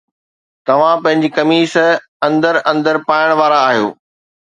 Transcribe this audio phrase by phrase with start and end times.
[0.67, 1.75] توهان پنهنجي قميص
[2.27, 3.85] اندر اندر پائڻ وارا آهيو